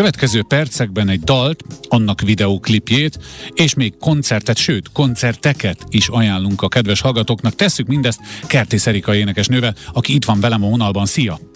következő 0.00 0.42
percekben 0.42 1.08
egy 1.08 1.20
dalt, 1.20 1.64
annak 1.88 2.20
videóklipjét, 2.20 3.18
és 3.54 3.74
még 3.74 3.96
koncertet, 3.96 4.56
sőt, 4.56 4.92
koncerteket 4.92 5.84
is 5.88 6.08
ajánlunk 6.08 6.62
a 6.62 6.68
kedves 6.68 7.00
hallgatóknak. 7.00 7.54
Tesszük 7.54 7.86
mindezt 7.86 8.20
Kertész 8.46 8.86
Erika 8.86 9.14
énekesnővel, 9.14 9.74
aki 9.92 10.14
itt 10.14 10.24
van 10.24 10.40
velem 10.40 10.64
a 10.64 10.68
vonalban. 10.68 11.06
Szia! 11.06 11.49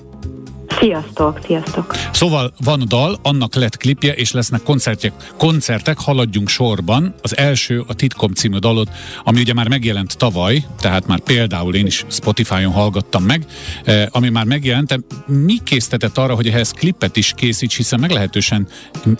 Sziasztok, 0.84 1.40
sziasztok! 1.44 1.94
Szóval 2.12 2.52
van 2.64 2.84
dal, 2.88 3.18
annak 3.22 3.54
lett 3.54 3.76
klipje, 3.76 4.12
és 4.12 4.32
lesznek 4.32 4.62
koncertek. 4.62 5.12
Koncertek, 5.36 5.98
haladjunk 5.98 6.48
sorban. 6.48 7.14
Az 7.22 7.36
első 7.36 7.84
a 7.86 7.94
Titkom 7.94 8.32
című 8.32 8.56
dalot, 8.56 8.90
ami 9.22 9.40
ugye 9.40 9.52
már 9.52 9.68
megjelent 9.68 10.16
tavaly, 10.16 10.64
tehát 10.80 11.06
már 11.06 11.20
például 11.20 11.74
én 11.74 11.86
is 11.86 12.04
Spotify-on 12.08 12.72
hallgattam 12.72 13.22
meg, 13.22 13.46
eh, 13.84 14.06
ami 14.10 14.28
már 14.28 14.44
megjelent. 14.44 15.04
Mi 15.26 15.58
késztetett 15.64 16.18
arra, 16.18 16.34
hogy 16.34 16.48
ehhez 16.48 16.70
klipet 16.70 17.16
is 17.16 17.32
készíts, 17.36 17.76
hiszen 17.76 18.00
meglehetősen 18.00 18.68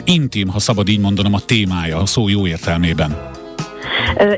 intim, 0.04 0.48
ha 0.48 0.58
szabad 0.58 0.88
így 0.88 1.00
mondanom, 1.00 1.34
a 1.34 1.40
témája, 1.40 1.98
a 1.98 2.06
szó 2.06 2.28
jó 2.28 2.46
értelmében. 2.46 3.33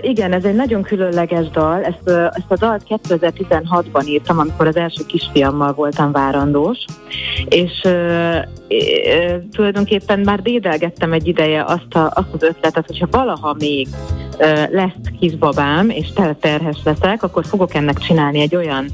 Igen, 0.00 0.32
ez 0.32 0.44
egy 0.44 0.54
nagyon 0.54 0.82
különleges 0.82 1.50
dal. 1.50 1.82
Ezt, 1.84 2.08
ezt 2.08 2.50
a 2.50 2.56
dalt 2.56 2.82
2016-ban 2.88 4.06
írtam, 4.06 4.38
amikor 4.38 4.66
az 4.66 4.76
első 4.76 5.06
kisfiammal 5.06 5.72
voltam 5.72 6.12
várandós, 6.12 6.84
és 7.48 7.80
e, 7.82 7.88
e, 7.88 8.48
tulajdonképpen 9.50 10.20
már 10.20 10.42
dédelgettem 10.42 11.12
egy 11.12 11.26
ideje 11.26 11.64
azt, 11.64 11.94
a, 11.94 12.10
azt 12.14 12.32
az 12.32 12.42
ötletet, 12.42 12.86
hogyha 12.86 13.06
valaha 13.10 13.54
még 13.58 13.88
lesz 14.70 14.92
kisbabám, 15.20 15.90
és 15.90 16.08
terhes 16.40 16.76
leszek, 16.84 17.22
akkor 17.22 17.44
fogok 17.44 17.74
ennek 17.74 17.98
csinálni 17.98 18.40
egy 18.40 18.56
olyan 18.56 18.86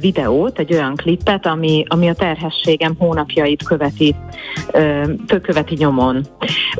videót, 0.00 0.58
egy 0.58 0.72
olyan 0.72 0.94
klippet, 0.96 1.46
ami, 1.46 1.84
ami 1.88 2.08
a 2.08 2.14
terhességem 2.14 2.94
hónapjait 2.98 3.62
követi, 3.62 4.14
követi 5.42 5.74
nyomon. 5.78 6.26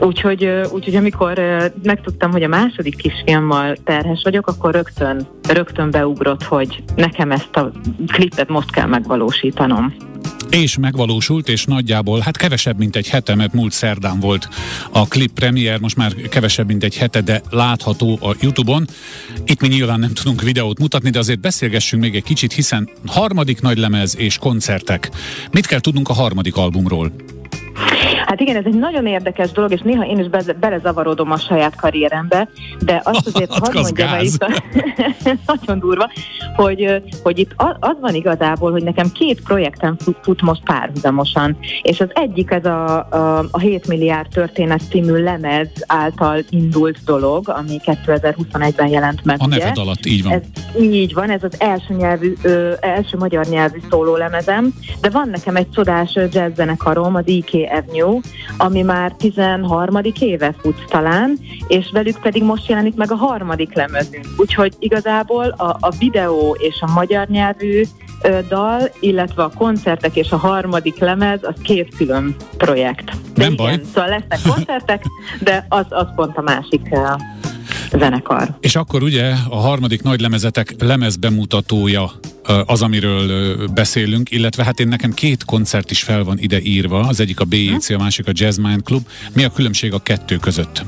Úgyhogy, 0.00 0.44
úgyhogy 0.72 0.96
amikor 0.96 1.40
megtudtam, 1.82 2.30
hogy 2.30 2.42
a 2.42 2.48
második 2.48 2.96
kisfiammal 2.96 3.76
terhes 3.84 4.20
vagyok, 4.22 4.46
akkor 4.46 4.72
rögtön, 4.72 5.26
rögtön 5.48 5.90
beugrott, 5.90 6.42
hogy 6.42 6.82
nekem 6.96 7.30
ezt 7.30 7.56
a 7.56 7.70
klippet 8.06 8.48
most 8.48 8.70
kell 8.70 8.86
megvalósítanom 8.86 9.94
és 10.50 10.76
megvalósult, 10.78 11.48
és 11.48 11.64
nagyjából, 11.64 12.20
hát 12.20 12.36
kevesebb, 12.36 12.78
mint 12.78 12.96
egy 12.96 13.08
hete, 13.08 13.34
mert 13.34 13.52
múlt 13.52 13.72
szerdán 13.72 14.20
volt 14.20 14.48
a 14.90 15.08
klip 15.08 15.32
premier, 15.32 15.80
most 15.80 15.96
már 15.96 16.14
kevesebb, 16.14 16.66
mint 16.66 16.84
egy 16.84 16.96
hete, 16.96 17.20
de 17.20 17.42
látható 17.50 18.18
a 18.22 18.34
Youtube-on. 18.40 18.86
Itt 19.44 19.60
mi 19.60 19.68
nyilván 19.68 20.00
nem 20.00 20.12
tudunk 20.12 20.42
videót 20.42 20.78
mutatni, 20.78 21.10
de 21.10 21.18
azért 21.18 21.40
beszélgessünk 21.40 22.02
még 22.02 22.14
egy 22.14 22.22
kicsit, 22.22 22.52
hiszen 22.52 22.88
harmadik 23.06 23.60
nagy 23.60 23.78
lemez 23.78 24.16
és 24.16 24.38
koncertek. 24.38 25.10
Mit 25.50 25.66
kell 25.66 25.80
tudnunk 25.80 26.08
a 26.08 26.12
harmadik 26.12 26.56
albumról? 26.56 27.12
Hát 28.26 28.40
igen, 28.40 28.56
ez 28.56 28.64
egy 28.64 28.78
nagyon 28.78 29.06
érdekes 29.06 29.50
dolog, 29.50 29.72
és 29.72 29.80
néha 29.80 30.06
én 30.06 30.18
is 30.18 30.28
be, 30.28 30.42
belezavarodom 30.60 31.30
a 31.30 31.36
saját 31.36 31.76
karrierembe, 31.76 32.48
de 32.84 33.00
azt 33.04 33.26
azért 33.34 33.50
hadd 33.50 33.74
mondjam 33.74 34.08
el 34.08 34.24
itt, 34.24 34.42
a, 34.42 34.62
nagyon 35.54 35.78
durva, 35.78 36.10
hogy, 36.56 37.02
hogy 37.22 37.38
itt 37.38 37.54
az 37.80 37.96
van 38.00 38.14
igazából, 38.14 38.70
hogy 38.70 38.82
nekem 38.82 39.12
két 39.12 39.40
projektem 39.40 39.96
fut, 39.98 40.16
fut 40.22 40.42
most 40.42 40.62
párhuzamosan, 40.64 41.56
és 41.82 42.00
az 42.00 42.08
egyik 42.12 42.50
ez 42.50 42.64
a, 42.64 43.08
a, 43.10 43.44
a 43.50 43.58
7 43.58 43.86
milliárd 43.86 44.28
történet 44.28 44.82
című 44.90 45.22
lemez 45.22 45.68
által 45.86 46.44
indult 46.50 46.98
dolog, 47.04 47.48
ami 47.48 47.80
2021-ben 47.84 48.88
jelent 48.88 49.24
meg. 49.24 49.36
A 49.40 49.46
neved 49.46 49.78
alatt, 49.78 50.06
így 50.06 50.22
van. 50.22 50.32
Ez, 50.32 50.42
így 50.80 51.14
van, 51.14 51.30
ez 51.30 51.42
az 51.42 51.60
első, 51.60 51.94
nyelvű, 51.94 52.32
ö, 52.42 52.72
első 52.80 53.16
magyar 53.16 53.46
nyelvű 53.46 53.78
szóló 53.90 54.16
lemezem, 54.16 54.74
de 55.00 55.10
van 55.10 55.28
nekem 55.28 55.56
egy 55.56 55.70
csodás 55.70 56.14
jazz 56.14 56.54
zenekarom, 56.56 57.14
az 57.14 57.28
IK 57.28 57.50
Avenue, 57.52 58.15
ami 58.56 58.82
már 58.82 59.12
13. 59.12 59.98
éve 60.20 60.54
fut 60.60 60.84
talán, 60.88 61.38
és 61.68 61.90
velük 61.92 62.20
pedig 62.20 62.42
most 62.42 62.68
jelenik 62.68 62.94
meg 62.94 63.12
a 63.12 63.16
harmadik 63.16 63.74
lemezünk. 63.74 64.26
Úgyhogy 64.36 64.74
igazából 64.78 65.48
a, 65.48 65.76
a 65.80 65.90
videó 65.98 66.56
és 66.58 66.80
a 66.80 66.92
magyar 66.92 67.28
nyelvű 67.28 67.82
dal, 68.48 68.90
illetve 69.00 69.42
a 69.42 69.50
koncertek 69.56 70.16
és 70.16 70.30
a 70.30 70.36
harmadik 70.36 70.98
lemez, 70.98 71.38
az 71.42 71.54
két 71.62 71.96
külön 71.96 72.36
projekt. 72.56 73.04
De 73.04 73.16
Nem 73.34 73.52
igen, 73.52 73.66
baj. 73.66 73.80
Szóval 73.94 74.08
lesznek 74.08 74.54
koncertek, 74.54 75.04
de 75.40 75.66
az, 75.68 75.86
az 75.88 76.06
pont 76.14 76.36
a 76.36 76.42
másik 76.42 76.88
zenekar. 77.90 78.56
És 78.60 78.76
akkor 78.76 79.02
ugye 79.02 79.32
a 79.48 79.56
harmadik 79.56 80.02
nagy 80.02 80.20
lemezetek 80.20 80.74
lemezbemutatója 80.78 82.10
az, 82.66 82.82
amiről 82.82 83.56
beszélünk, 83.74 84.30
illetve 84.30 84.64
hát 84.64 84.80
én 84.80 84.88
nekem 84.88 85.12
két 85.12 85.44
koncert 85.44 85.90
is 85.90 86.02
fel 86.02 86.24
van 86.24 86.38
ide 86.38 86.60
írva, 86.62 87.00
az 87.00 87.20
egyik 87.20 87.40
a 87.40 87.44
BJC, 87.44 87.90
a 87.90 87.98
másik 87.98 88.26
a 88.26 88.32
Jazz 88.34 88.58
Mind 88.58 88.82
Club. 88.82 89.02
Mi 89.34 89.44
a 89.44 89.50
különbség 89.50 89.92
a 89.92 89.98
kettő 89.98 90.36
között? 90.36 90.84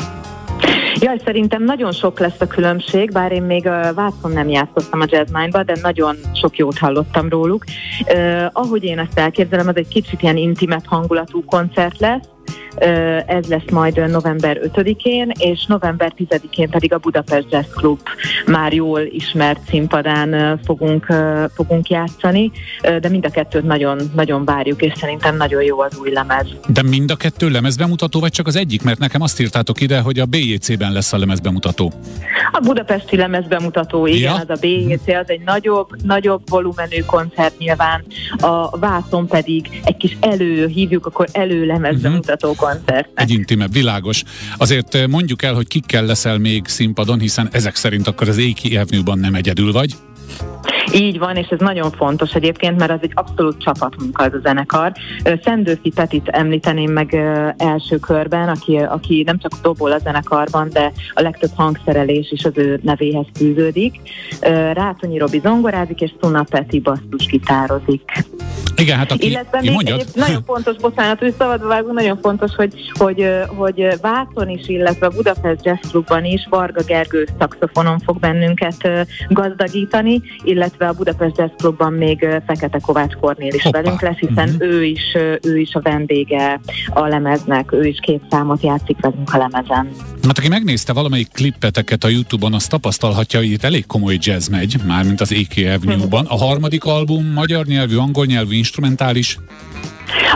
Jaj, 1.00 1.20
szerintem 1.24 1.64
nagyon 1.64 1.92
sok 1.92 2.18
lesz 2.18 2.40
a 2.40 2.46
különbség, 2.46 3.12
bár 3.12 3.32
én 3.32 3.42
még 3.42 3.66
a 3.66 3.94
Vászon 3.94 4.30
nem 4.32 4.48
játszottam 4.48 5.00
a 5.00 5.04
Jazz 5.08 5.30
Mind-ba, 5.32 5.62
de 5.62 5.76
nagyon 5.82 6.16
sok 6.34 6.56
jót 6.56 6.78
hallottam 6.78 7.28
róluk. 7.28 7.64
Uh, 8.06 8.44
ahogy 8.52 8.84
én 8.84 8.98
ezt 8.98 9.18
elképzelem, 9.18 9.68
az 9.68 9.76
egy 9.76 9.88
kicsit 9.88 10.22
ilyen 10.22 10.36
intimet 10.36 10.86
hangulatú 10.86 11.44
koncert 11.44 11.98
lesz, 11.98 12.28
ez 13.26 13.46
lesz 13.46 13.70
majd 13.70 14.10
november 14.10 14.60
5-én, 14.74 15.32
és 15.38 15.64
november 15.66 16.12
10-én 16.18 16.68
pedig 16.68 16.92
a 16.92 16.98
Budapest 16.98 17.46
Jazz 17.50 17.66
Club 17.74 18.00
már 18.46 18.72
jól 18.72 19.00
ismert 19.00 19.60
színpadán 19.68 20.60
fogunk, 20.64 21.06
fogunk 21.54 21.88
játszani, 21.88 22.50
de 23.00 23.08
mind 23.08 23.24
a 23.24 23.30
kettőt 23.30 23.64
nagyon, 23.64 23.98
nagyon 24.14 24.44
várjuk, 24.44 24.82
és 24.82 24.92
szerintem 24.96 25.36
nagyon 25.36 25.62
jó 25.62 25.80
az 25.80 25.98
új 25.98 26.10
lemez. 26.10 26.46
De 26.66 26.82
mind 26.82 27.10
a 27.10 27.16
kettő 27.16 27.48
lemezbemutató, 27.48 28.20
vagy 28.20 28.32
csak 28.32 28.46
az 28.46 28.56
egyik? 28.56 28.82
Mert 28.82 28.98
nekem 28.98 29.22
azt 29.22 29.40
írtátok 29.40 29.80
ide, 29.80 30.00
hogy 30.00 30.18
a 30.18 30.24
BJC-ben 30.24 30.92
lesz 30.92 31.12
a 31.12 31.18
lemezbemutató. 31.18 31.92
A 32.52 32.60
budapesti 32.60 33.16
lemezbemutató, 33.16 34.06
igen, 34.06 34.20
ja. 34.20 34.34
az 34.34 34.48
a 34.48 34.56
BJC, 34.60 35.08
az 35.08 35.30
egy 35.30 35.40
nagyobb, 35.44 35.88
nagyobb 36.02 36.42
volumenű 36.48 37.00
koncert 37.06 37.58
nyilván, 37.58 38.04
a 38.38 38.78
Vászon 38.78 39.26
pedig 39.26 39.80
egy 39.84 39.96
kis 39.96 40.16
elő, 40.20 40.66
hívjuk 40.66 41.06
akkor 41.06 41.28
elő 41.32 41.66
lemezbemutató 41.66 42.48
uh-huh 42.48 42.67
koncert. 42.72 43.08
Egy 43.14 43.30
intimebb, 43.30 43.72
világos. 43.72 44.22
Azért 44.56 44.94
eh, 44.94 45.06
mondjuk 45.06 45.42
el, 45.42 45.54
hogy 45.54 45.66
kikkel 45.66 46.04
leszel 46.04 46.38
még 46.38 46.66
színpadon, 46.66 47.18
hiszen 47.18 47.48
ezek 47.52 47.76
szerint 47.76 48.06
akkor 48.06 48.28
az 48.28 48.38
Éki 48.38 48.76
Avenue-ban 48.76 49.18
nem 49.18 49.34
egyedül 49.34 49.72
vagy. 49.72 49.96
Így 50.94 51.18
van, 51.18 51.36
és 51.36 51.46
ez 51.46 51.58
nagyon 51.58 51.90
fontos 51.90 52.32
egyébként, 52.32 52.78
mert 52.78 52.90
ez 52.90 52.98
egy 53.02 53.12
abszolút 53.14 53.62
csapatmunka 53.62 54.24
ez 54.24 54.32
a 54.32 54.38
zenekar. 54.42 54.92
Szendőfi 55.44 55.90
Petit 55.90 56.28
említeném 56.28 56.92
meg 56.92 57.14
első 57.56 57.96
körben, 57.96 58.48
aki, 58.48 58.76
aki 58.76 59.22
nem 59.26 59.38
csak 59.38 59.52
dobol 59.62 59.92
a 59.92 59.98
zenekarban, 59.98 60.68
de 60.72 60.92
a 61.14 61.20
legtöbb 61.20 61.50
hangszerelés 61.54 62.30
is 62.30 62.44
az 62.44 62.52
ő 62.54 62.80
nevéhez 62.82 63.26
fűződik. 63.34 64.00
Rátonyi 64.72 65.18
Robi 65.18 65.40
zongorázik, 65.42 66.00
és 66.00 66.12
Szuna 66.20 66.42
Peti 66.42 66.80
basszus 66.80 67.26
gitározik. 67.26 68.02
Igen, 68.78 68.96
hát 68.96 69.12
aki... 69.12 69.30
Illetve 69.30 69.60
még 69.60 69.88
egy 69.88 70.06
nagyon 70.14 70.42
fontos, 70.46 70.76
bocsánat, 70.76 71.18
hogy 71.18 71.34
szabadba 71.38 71.66
vágunk, 71.66 71.94
nagyon 71.94 72.18
fontos, 72.22 72.54
hogy, 72.56 72.72
hogy, 72.92 73.26
hogy 73.46 73.86
Váton 74.00 74.48
is, 74.48 74.68
illetve 74.68 75.08
Budapest 75.08 75.64
Jazz 75.64 75.78
Clubban 75.90 76.24
is 76.24 76.46
Varga 76.50 76.82
Gergő 76.82 77.28
szakszofonon 77.38 77.98
fog 77.98 78.18
bennünket 78.18 79.06
gazdagítani, 79.28 80.22
illetve 80.44 80.88
a 80.88 80.92
Budapest 80.92 81.38
Jazz 81.38 81.50
Clubban 81.56 81.92
még 81.92 82.26
Fekete 82.46 82.78
Kovács 82.78 83.14
Kornél 83.14 83.54
is 83.54 83.62
Hoppá. 83.62 83.80
velünk 83.80 84.00
lesz, 84.00 84.16
hiszen 84.16 84.48
uh-huh. 84.48 84.72
ő, 84.72 84.84
is, 84.84 85.16
ő 85.42 85.58
is 85.58 85.74
a 85.74 85.80
vendége 85.80 86.60
a 86.88 87.06
lemeznek, 87.06 87.72
ő 87.72 87.86
is 87.86 87.98
két 88.02 88.22
számot 88.30 88.62
játszik 88.62 88.96
velünk 89.00 89.34
a 89.34 89.38
lemezen. 89.38 89.88
Hát 90.22 90.38
aki 90.38 90.48
megnézte 90.48 90.92
valamelyik 90.92 91.28
klippeteket 91.32 92.04
a 92.04 92.08
Youtube-on, 92.08 92.54
az 92.54 92.66
tapasztalhatja, 92.66 93.38
hogy 93.38 93.50
itt 93.50 93.64
elég 93.64 93.86
komoly 93.86 94.16
jazz 94.20 94.48
megy, 94.48 94.76
mármint 94.86 95.20
az 95.20 95.32
AK 95.32 95.64
Avenue-ban. 95.74 96.26
A 96.26 96.36
harmadik 96.36 96.84
album 96.84 97.32
magyar 97.32 97.66
nyelvű, 97.66 97.96
angol 97.96 98.26
nyelvű, 98.26 98.56
instrumentális? 98.68 99.38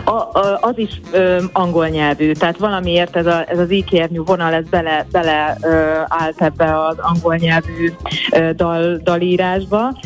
A, 0.05 0.11
a, 0.11 0.59
az 0.61 0.79
is 0.79 1.01
ö, 1.13 1.43
angol 1.53 1.89
nyelvű, 1.89 2.33
tehát 2.33 2.59
valamiért 2.59 3.17
ez, 3.17 3.27
a, 3.27 3.45
ez 3.49 3.59
az 3.59 3.71
IKR 3.71 4.09
vonal 4.13 4.53
ez 4.53 4.65
bele, 4.71 5.07
bele 5.11 5.57
ö, 5.63 6.01
állt 6.09 6.43
ebbe 6.43 6.87
az 6.87 6.99
angol 6.99 7.35
nyelvű 7.35 7.93
ö, 8.31 8.51
dal, 8.57 9.01
dalírásba, 9.03 9.99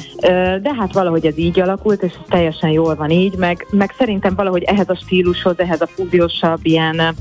de 0.63 0.75
hát 0.79 0.93
valahogy 0.93 1.27
ez 1.27 1.39
így 1.39 1.61
alakult, 1.61 2.03
és 2.03 2.13
ez 2.13 2.25
teljesen 2.29 2.71
jól 2.71 2.95
van 2.95 3.11
így, 3.11 3.35
meg, 3.37 3.67
meg 3.71 3.95
szerintem 3.99 4.35
valahogy 4.35 4.63
ehhez 4.63 4.89
a 4.89 4.95
stílushoz, 5.05 5.59
ehhez 5.59 5.81
a 5.81 5.87
fúziósabb, 5.87 6.61
ilyen 6.63 7.17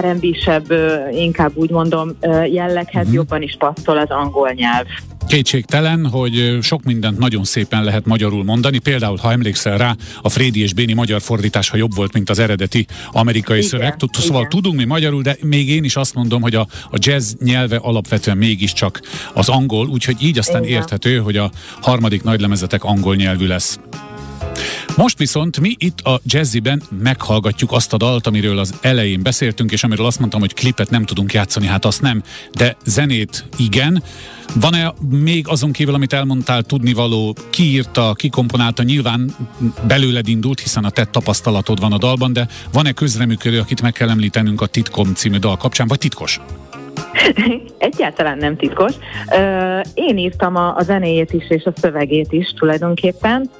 R&B-sebb, 0.00 0.74
inkább 1.10 1.50
úgy 1.54 1.70
mondom, 1.70 2.10
jelleghez 2.50 3.06
mm-hmm. 3.06 3.14
jobban 3.14 3.42
is 3.42 3.56
passzol 3.58 3.98
az 3.98 4.10
angol 4.10 4.50
nyelv. 4.50 4.86
Kétségtelen, 5.26 6.06
hogy 6.06 6.58
sok 6.62 6.82
mindent 6.82 7.18
nagyon 7.18 7.44
szépen 7.44 7.84
lehet 7.84 8.06
magyarul 8.06 8.44
mondani. 8.44 8.78
Például, 8.78 9.16
ha 9.16 9.32
emlékszel 9.32 9.78
rá, 9.78 9.96
a 10.22 10.28
Frédi 10.28 10.60
és 10.60 10.74
Béni 10.74 10.92
magyar 10.92 11.20
fordítás, 11.20 11.68
ha 11.68 11.76
jobb 11.76 11.94
volt, 11.94 12.12
mint 12.12 12.30
az 12.30 12.38
eredeti 12.38 12.86
amerikai 13.12 13.56
igen, 13.56 13.68
szöveg. 13.68 13.94
Szóval 14.12 14.38
igen. 14.38 14.48
tudunk 14.48 14.76
mi 14.76 14.84
magyarul, 14.84 15.22
de 15.22 15.36
még 15.42 15.68
én 15.68 15.84
is 15.84 15.96
azt 15.96 16.14
mondom, 16.14 16.42
hogy 16.42 16.54
a, 16.54 16.66
a 16.90 16.96
jazz 16.96 17.32
nyelve 17.42 17.76
alapvetően 17.76 18.36
mégiscsak 18.36 19.00
az 19.34 19.48
angol, 19.48 19.86
úgyhogy 19.86 20.16
így 20.22 20.38
aztán 20.38 20.64
igen. 20.64 20.76
érthető, 20.76 21.18
hogy 21.18 21.36
a 21.36 21.50
harmadik 21.80 22.22
nagylemezetek 22.34 22.84
angol 22.84 23.14
nyelvű 23.14 23.46
lesz. 23.46 23.78
Most 24.96 25.18
viszont 25.18 25.60
mi 25.60 25.74
itt 25.78 26.00
a 26.00 26.20
Jazziben 26.24 26.82
meghallgatjuk 27.02 27.72
azt 27.72 27.92
a 27.92 27.96
dalt, 27.96 28.26
amiről 28.26 28.58
az 28.58 28.74
elején 28.80 29.22
beszéltünk, 29.22 29.72
és 29.72 29.84
amiről 29.84 30.06
azt 30.06 30.18
mondtam, 30.18 30.40
hogy 30.40 30.54
klipet 30.54 30.90
nem 30.90 31.04
tudunk 31.04 31.32
játszani, 31.32 31.66
hát 31.66 31.84
azt 31.84 32.02
nem, 32.02 32.22
de 32.52 32.76
zenét 32.84 33.44
igen. 33.56 34.02
Van-e 34.54 34.94
még 35.08 35.48
azon 35.48 35.72
kívül, 35.72 35.94
amit 35.94 36.12
elmondtál, 36.12 36.62
tudnivaló, 36.62 37.36
ki 37.50 37.62
írta, 37.62 38.14
ki 38.14 38.28
komponálta, 38.28 38.82
nyilván 38.82 39.36
belőled 39.86 40.28
indult, 40.28 40.60
hiszen 40.60 40.84
a 40.84 40.90
te 40.90 41.04
tapasztalatod 41.04 41.80
van 41.80 41.92
a 41.92 41.98
dalban, 41.98 42.32
de 42.32 42.48
van-e 42.72 42.92
közreműködő, 42.92 43.58
akit 43.58 43.82
meg 43.82 43.92
kell 43.92 44.10
említenünk 44.10 44.60
a 44.60 44.66
Titkom 44.66 45.14
című 45.14 45.36
dal 45.36 45.56
kapcsán, 45.56 45.86
vagy 45.86 45.98
titkos? 45.98 46.40
Egyáltalán 47.78 48.38
nem 48.38 48.56
titkos. 48.56 48.92
Én 49.94 50.18
írtam 50.18 50.56
a, 50.56 50.76
a 50.76 50.82
zenéjét 50.82 51.32
is, 51.32 51.50
és 51.50 51.64
a 51.64 51.72
szövegét 51.76 52.32
is 52.32 52.52
tulajdonképpen, 52.58 53.50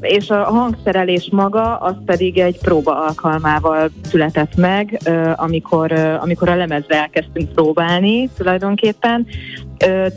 és 0.00 0.30
a 0.30 0.44
hangszerelés 0.44 1.28
maga, 1.32 1.76
az 1.76 1.94
pedig 2.06 2.38
egy 2.38 2.58
próba 2.58 3.04
alkalmával 3.04 3.90
született 4.02 4.56
meg, 4.56 4.98
amikor, 5.36 5.92
amikor 6.20 6.48
a 6.48 6.56
lemezre 6.56 7.00
elkezdtünk 7.00 7.52
próbálni 7.52 8.28
tulajdonképpen. 8.36 9.26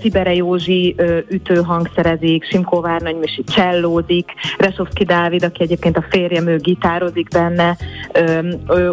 Cibere 0.01 0.35
Józsi 0.35 0.95
ütő 1.29 1.61
hangszerezik, 1.61 2.43
Simkó 2.43 2.81
Várnagymisi 2.81 3.43
csellózik, 3.43 4.31
Resovszki 4.57 5.03
Dávid, 5.03 5.43
aki 5.43 5.63
egyébként 5.63 5.97
a 5.97 6.05
férjem, 6.09 6.47
ő 6.47 6.57
gitározik 6.57 7.27
benne, 7.27 7.77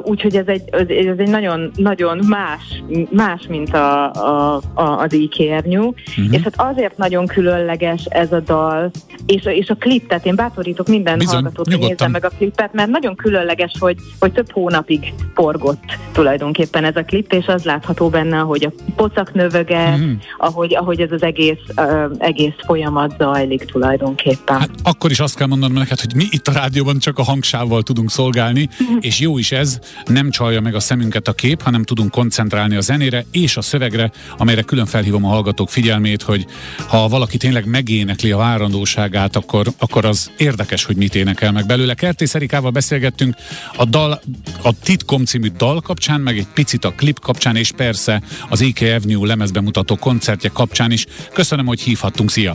úgyhogy 0.02 0.36
ez 0.36 0.46
egy, 0.46 0.62
ez 0.88 1.18
egy 1.18 1.28
nagyon, 1.28 1.70
nagyon 1.76 2.18
más, 2.28 2.82
más 3.10 3.46
mint 3.48 3.74
a, 3.74 4.12
a, 4.12 4.60
a, 4.74 4.82
az 4.82 5.14
íkérnyú, 5.14 5.82
uh-huh. 5.82 6.34
és 6.34 6.40
hát 6.42 6.54
azért 6.56 6.96
nagyon 6.96 7.26
különleges 7.26 8.04
ez 8.04 8.32
a 8.32 8.40
dal, 8.40 8.90
és, 9.26 9.44
és 9.44 9.68
a 9.68 9.74
klip, 9.74 10.08
tehát 10.08 10.26
én 10.26 10.34
bátorítok 10.34 10.88
minden 10.88 11.18
Bizony, 11.18 11.34
hallgatót, 11.34 11.72
hogy 11.72 11.78
nézze 11.78 12.08
meg 12.08 12.24
a 12.24 12.28
klipet, 12.28 12.72
mert 12.72 12.88
nagyon 12.88 13.16
különleges, 13.16 13.72
hogy, 13.78 13.96
hogy 14.20 14.32
több 14.32 14.50
hónapig 14.50 15.12
forgott 15.34 15.82
tulajdonképpen 16.12 16.84
ez 16.84 16.96
a 16.96 17.02
klip, 17.02 17.32
és 17.32 17.46
az 17.46 17.64
látható 17.64 18.08
benne, 18.08 18.38
hogy 18.38 18.64
a 18.64 18.92
pocak 18.96 19.32
növöget, 19.32 19.98
uh-huh. 19.98 20.10
ahogy 20.38 20.59
ahogy, 20.60 20.76
ahogy 20.76 21.00
ez 21.00 21.12
az 21.12 21.22
egész, 21.22 21.58
uh, 21.76 22.10
egész 22.18 22.52
folyamat 22.66 23.14
zajlik 23.18 23.64
tulajdonképpen. 23.64 24.58
Hát 24.58 24.70
akkor 24.82 25.10
is 25.10 25.20
azt 25.20 25.36
kell 25.36 25.46
mondanom 25.46 25.76
neked, 25.76 26.00
hogy 26.00 26.14
mi 26.14 26.24
itt 26.30 26.48
a 26.48 26.52
rádióban 26.52 26.98
csak 26.98 27.18
a 27.18 27.22
hangsávval 27.22 27.82
tudunk 27.82 28.10
szolgálni, 28.10 28.68
mm. 28.82 28.96
és 29.00 29.20
jó 29.20 29.38
is 29.38 29.52
ez, 29.52 29.78
nem 30.06 30.30
csalja 30.30 30.60
meg 30.60 30.74
a 30.74 30.80
szemünket 30.80 31.28
a 31.28 31.32
kép, 31.32 31.62
hanem 31.62 31.82
tudunk 31.82 32.10
koncentrálni 32.10 32.76
a 32.76 32.80
zenére 32.80 33.24
és 33.30 33.56
a 33.56 33.60
szövegre, 33.60 34.10
amelyre 34.38 34.62
külön 34.62 34.86
felhívom 34.86 35.24
a 35.24 35.28
hallgatók 35.28 35.68
figyelmét, 35.68 36.22
hogy 36.22 36.46
ha 36.88 37.08
valaki 37.08 37.36
tényleg 37.36 37.66
megénekli 37.66 38.30
a 38.30 38.36
várandóságát, 38.36 39.36
akkor, 39.36 39.66
akkor 39.78 40.04
az 40.04 40.30
érdekes, 40.36 40.84
hogy 40.84 40.96
mit 40.96 41.14
énekel 41.14 41.52
meg 41.52 41.66
belőle. 41.66 41.94
Kertész 41.94 42.34
Erikával 42.34 42.70
beszélgettünk 42.70 43.34
a 43.76 43.84
dal, 43.84 44.20
a 44.62 44.72
Titkom 44.82 45.24
című 45.24 45.48
dal 45.56 45.80
kapcsán, 45.80 46.20
meg 46.20 46.38
egy 46.38 46.46
picit 46.54 46.84
a 46.84 46.92
klip 46.96 47.20
kapcsán, 47.20 47.56
és 47.56 47.72
persze 47.72 48.22
az 48.48 48.60
IK 48.60 48.80
Avenue 48.80 49.26
lemezbemutató 49.26 49.96
koncertje 49.96 50.49
kapcsán 50.52 50.90
is. 50.90 51.06
Köszönöm, 51.32 51.66
hogy 51.66 51.80
hívhattunk. 51.80 52.30
Szia! 52.30 52.54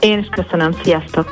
Én 0.00 0.18
is 0.18 0.26
köszönöm. 0.30 0.72
Sziasztok! 0.82 1.26